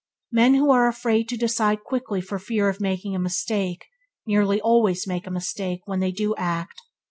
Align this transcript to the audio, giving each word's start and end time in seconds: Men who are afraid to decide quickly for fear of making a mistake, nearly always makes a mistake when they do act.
Men 0.31 0.55
who 0.55 0.71
are 0.71 0.87
afraid 0.87 1.29
to 1.29 1.37
decide 1.37 1.83
quickly 1.83 2.21
for 2.21 2.39
fear 2.39 2.69
of 2.69 2.81
making 2.81 3.13
a 3.13 3.19
mistake, 3.19 3.85
nearly 4.25 4.59
always 4.59 5.05
makes 5.05 5.27
a 5.27 5.29
mistake 5.29 5.81
when 5.85 5.99
they 5.99 6.11
do 6.11 6.33
act. 6.37 6.81